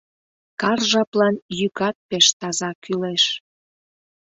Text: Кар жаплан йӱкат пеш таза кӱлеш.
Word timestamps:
Кар 0.61 0.79
жаплан 0.91 1.35
йӱкат 1.57 1.97
пеш 2.09 2.25
таза 2.39 2.71
кӱлеш. 2.83 3.23